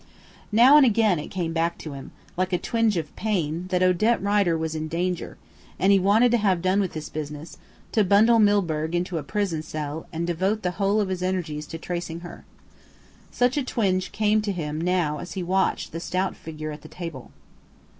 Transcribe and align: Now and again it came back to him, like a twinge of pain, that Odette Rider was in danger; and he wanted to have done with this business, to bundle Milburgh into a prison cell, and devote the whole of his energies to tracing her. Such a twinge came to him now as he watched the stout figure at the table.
Now 0.51 0.77
and 0.77 0.83
again 0.83 1.19
it 1.19 1.27
came 1.27 1.53
back 1.53 1.77
to 1.77 1.93
him, 1.93 2.09
like 2.35 2.51
a 2.51 2.57
twinge 2.57 2.97
of 2.97 3.15
pain, 3.15 3.67
that 3.67 3.83
Odette 3.83 4.19
Rider 4.19 4.57
was 4.57 4.73
in 4.73 4.87
danger; 4.87 5.37
and 5.77 5.91
he 5.91 5.99
wanted 5.99 6.31
to 6.31 6.37
have 6.39 6.63
done 6.63 6.79
with 6.79 6.93
this 6.93 7.07
business, 7.07 7.59
to 7.91 8.03
bundle 8.03 8.39
Milburgh 8.39 8.95
into 8.95 9.19
a 9.19 9.23
prison 9.23 9.61
cell, 9.61 10.07
and 10.11 10.25
devote 10.25 10.63
the 10.63 10.71
whole 10.81 10.99
of 11.01 11.09
his 11.09 11.21
energies 11.21 11.67
to 11.67 11.77
tracing 11.77 12.21
her. 12.21 12.45
Such 13.29 13.57
a 13.57 13.63
twinge 13.63 14.11
came 14.11 14.41
to 14.41 14.51
him 14.51 14.81
now 14.81 15.19
as 15.19 15.33
he 15.33 15.43
watched 15.43 15.91
the 15.91 15.99
stout 15.99 16.35
figure 16.35 16.71
at 16.71 16.81
the 16.81 16.87
table. 16.87 17.29